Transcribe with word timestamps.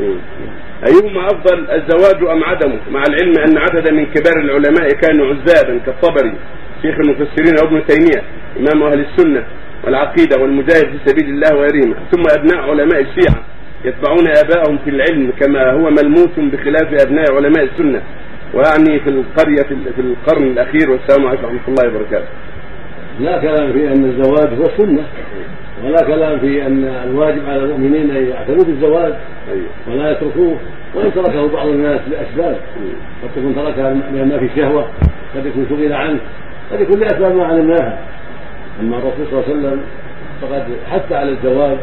أيهما 0.00 1.26
أفضل 1.26 1.70
الزواج 1.70 2.30
أم 2.30 2.44
عدمه؟ 2.44 2.78
مع 2.90 3.02
العلم 3.08 3.32
أن 3.38 3.58
عددا 3.58 3.92
من 3.92 4.06
كبار 4.06 4.36
العلماء 4.44 4.88
كانوا 4.88 5.26
عزابا 5.26 5.80
كالطبري 5.86 6.34
شيخ 6.82 6.94
المفسرين 6.94 7.54
وابن 7.62 7.86
تيمية 7.86 8.22
إمام 8.56 8.82
أهل 8.82 9.00
السنة 9.00 9.44
والعقيدة 9.84 10.42
والمجاهد 10.42 10.84
في 10.84 10.98
سبيل 11.06 11.28
الله 11.30 11.56
وغيرهما. 11.56 11.94
ثم 12.12 12.22
أبناء 12.38 12.70
علماء 12.70 13.00
الشيعة 13.00 13.44
يتبعون 13.84 14.28
آباءهم 14.28 14.78
في 14.84 14.90
العلم 14.90 15.32
كما 15.40 15.72
هو 15.72 15.90
ملموس 15.90 16.38
بخلاف 16.38 17.06
أبناء 17.06 17.34
علماء 17.34 17.64
السنة. 17.64 18.02
ويعني 18.54 19.00
في 19.00 19.10
القرية 19.10 19.62
في 19.94 20.00
القرن 20.00 20.42
الأخير 20.42 20.90
والسلام 20.90 21.26
عليكم 21.26 21.44
ورحمة 21.44 21.68
الله 21.68 21.88
وبركاته. 21.88 22.28
لا 23.20 23.38
كلام 23.38 23.72
في 23.72 23.88
أن 23.88 24.04
الزواج 24.04 24.48
هو 24.58 24.62
السنة 24.62 25.04
ولا 25.84 25.96
كلام 26.06 26.38
في 26.38 26.66
أن 26.66 26.84
الواجب 26.84 27.48
على 27.48 27.64
المؤمنين 27.64 28.10
أن 28.10 28.28
يعتنوا 28.28 28.64
بالزواج. 28.64 29.14
ولا 29.88 30.10
يتركوه 30.10 30.56
وإن 30.94 31.12
تركه 31.14 31.48
بعض 31.48 31.66
الناس 31.66 32.00
لأسباب 32.10 32.56
قد 33.22 33.28
تكون 33.36 33.54
تركها 33.54 33.94
لأن 33.94 34.38
في 34.38 34.60
شهوة 34.60 34.86
قد 35.36 35.46
يكون 35.46 35.66
شغل 35.70 35.92
عنه 35.92 36.20
قد 36.72 36.80
يكون 36.80 37.00
لأسباب 37.00 37.36
ما 37.36 37.44
علمناها 37.44 37.98
أما 38.80 38.96
الرسول 38.96 39.26
صلى 39.30 39.38
الله 39.38 39.44
عليه 39.48 39.58
وسلم 39.58 39.80
فقد 40.42 40.64
حث 40.90 41.12
على 41.12 41.30
الزواج 41.30 41.76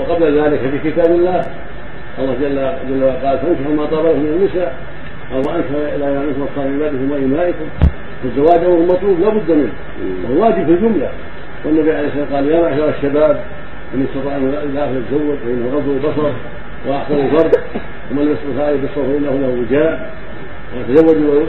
وقبل 0.00 0.40
ذلك 0.40 0.60
في 0.60 0.90
كتاب 0.90 1.14
الله 1.14 1.40
الله 2.18 2.34
جل 2.40 2.54
جل 2.88 3.04
وعلا 3.04 3.28
قال 3.28 3.38
فانكحوا 3.38 3.74
ما 3.74 3.86
طاب 3.86 4.04
من 4.04 4.26
النساء 4.26 4.74
أو 5.32 5.38
أنكحوا 5.38 5.96
إلى 5.96 6.26
منكم 6.26 6.46
الصالحات 6.50 6.92
وامائكم 7.10 7.64
فالزواج 8.22 8.64
أمر 8.64 8.78
مطلوب 8.78 9.20
لا 9.20 9.28
بد 9.28 9.50
منه 9.50 9.72
وهو 10.24 10.42
واجب 10.42 10.64
في 10.66 10.72
الجملة 10.72 11.10
والنبي 11.64 11.92
عليه 11.92 12.08
الصلاة 12.08 12.22
والسلام 12.22 12.44
قال 12.44 12.50
يا 12.50 12.60
معشر 12.60 12.88
الشباب 12.88 13.44
إن 13.94 14.06
استطاع 14.08 14.36
أن 14.36 14.70
لا 14.74 14.84
يتزوج 14.84 15.36
فانه 15.44 15.68
غض 15.74 15.88
البصر 15.88 16.32
وأحسن 16.88 17.14
الفرد 17.14 17.56
ومن 18.10 18.22
لم 18.22 18.32
يستطع 18.32 18.72
بالصوت 18.72 19.06
فإنه 19.06 19.30
له 19.30 19.60
وجاء. 19.60 20.10
وتزوجوا 20.78 21.12
الولود 21.12 21.48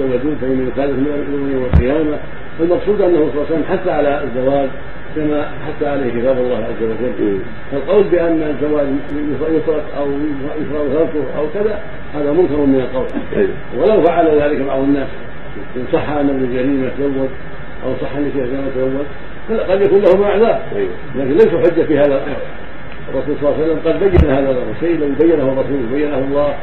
الودود 0.00 0.36
فإن 0.40 0.68
يكالف 0.68 0.96
من 0.98 1.50
يوم 1.52 1.64
القيامة. 1.74 2.18
فالمقصود 2.58 3.00
أنه 3.00 3.18
صلى 3.18 3.26
الله 3.26 3.46
عليه 3.46 3.54
وسلم 3.54 3.64
حث 3.64 3.88
على 3.88 4.22
الزواج 4.24 4.68
كما 5.16 5.50
حث 5.66 5.82
عليه 5.82 6.20
كتاب 6.20 6.38
الله 6.38 6.56
عز 6.56 6.82
وجل. 6.82 7.38
فالقول 7.72 8.04
بأن 8.04 8.42
الزواج 8.42 8.86
يترك 9.54 9.84
أو 9.98 10.06
يفرض 10.60 10.92
تركه 10.94 11.38
أو 11.38 11.46
كذا 11.54 11.78
هذا 12.14 12.32
منكر 12.32 12.56
من 12.56 12.80
القول. 12.80 13.06
أيوه. 13.36 13.50
ولو 13.78 14.02
فعل 14.02 14.26
ذلك 14.40 14.60
بعض 14.60 14.78
الناس 14.78 15.08
إن 15.76 15.84
صح 15.92 16.10
أن 16.10 16.28
ابن 16.28 16.48
جرير 16.54 16.86
يتزوج 16.86 17.28
أو 17.84 17.94
صح 18.02 18.16
أن 18.16 18.30
شيخ 18.34 18.44
يتزوج 18.44 19.06
قد 19.70 19.80
يكون 19.80 20.02
لهم 20.02 20.22
اعذار 20.22 20.62
أيوه. 20.76 20.90
لكن 21.16 21.32
ليس 21.32 21.48
حجة 21.48 21.82
في 21.82 21.98
هذا 21.98 22.06
الأمر. 22.06 22.36
الرسول 23.08 23.36
صلى 23.40 23.48
الله 23.48 23.62
عليه 23.62 23.64
وسلم 23.64 23.80
قد 23.84 24.00
بين 24.00 24.30
هذا 24.30 24.50
الأمر. 24.50 24.74
شيء 24.80 24.98
لو 24.98 25.06
بينه 25.20 25.52
الرسول 25.52 25.86
بينه 25.92 26.18
الله. 26.18 26.54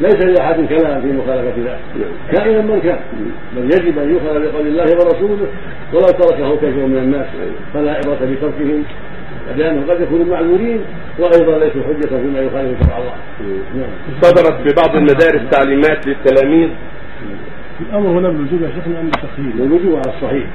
ليس 0.00 0.24
لأحد 0.24 0.64
كلام 0.64 1.02
في 1.02 1.12
مخالفة 1.12 1.54
ذلك. 1.58 1.78
كائنا 2.32 2.60
من 2.62 2.80
كان. 2.80 2.98
بل 3.56 3.64
يجب 3.64 3.98
أن 3.98 4.10
يؤخذ 4.10 4.52
بقول 4.52 4.66
الله 4.66 4.84
ورسوله 4.84 5.46
ولو 5.92 6.06
تركه 6.06 6.56
كثير 6.56 6.86
من 6.86 6.98
الناس. 6.98 7.26
فلا 7.74 7.92
عبرة 7.92 8.18
بتركهم. 8.30 8.84
لانهم 9.56 9.90
قد 9.90 10.00
يكونوا 10.00 10.26
معذورين 10.26 10.80
وأيضا 11.18 11.58
ليسوا 11.58 11.82
حجة 11.82 12.08
فيما 12.08 12.40
يخالف 12.40 12.82
شرع 12.86 12.98
الله. 12.98 13.14
صدرت 14.22 14.68
في 14.68 14.74
بعض 14.76 14.96
المدارس 14.96 15.50
تعليمات 15.50 16.06
للتلاميذ. 16.06 16.68
الأمر 17.80 18.08
هنا 18.08 18.28
بالوجوب 18.28 18.62
يا 18.62 18.70
شيخنا 18.74 19.00
ام 19.00 19.04
بالتخيير؟ 19.04 19.52
بالوجوب 19.54 19.94
على 19.94 20.16
الصحيح. 20.16 20.46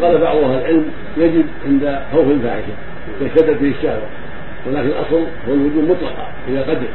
وقال 0.00 0.18
بعض 0.18 0.36
أهل 0.36 0.58
العلم 0.58 0.84
يجب 1.16 1.44
عند 1.66 2.00
خوف 2.12 2.28
الفاحشة 2.30 2.72
تشتد 3.20 3.62
به 3.62 3.68
الشهوة 3.78 4.06
ولكن 4.66 4.86
الأصل 4.86 5.26
هو 5.48 5.54
الوجوب 5.54 5.84
مطلقا 5.84 6.28
اذا 6.48 6.62
قدر 6.62 6.88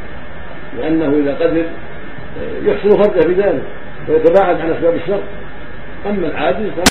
لأنه 0.77 1.07
اذا 1.07 1.35
قدر 1.35 1.65
يحسن 2.63 2.89
فرده 2.89 3.27
بذلك 3.27 3.63
ويتباعد 4.09 4.61
عن 4.61 4.71
أسباب 4.71 4.95
الشر. 4.95 5.19
أما 6.09 6.27
العاجز 6.27 6.69